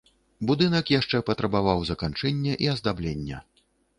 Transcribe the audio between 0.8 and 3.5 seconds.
яшчэ патрабаваў заканчэння і аздаблення.